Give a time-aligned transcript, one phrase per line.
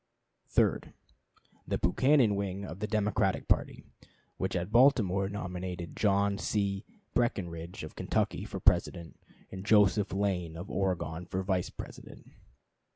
[0.47, 0.93] Third.
[1.67, 3.83] The Buchanan wing of the Democratic party,
[4.37, 6.83] which at Baltimore nominated John C.
[7.13, 9.19] Breckinridge, of Kentucky, for President,
[9.51, 12.31] and Joseph Lane, of Oregon, for Vice President.